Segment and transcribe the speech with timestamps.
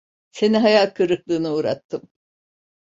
[0.31, 2.09] Seni hayal kırıklığına uğrattım.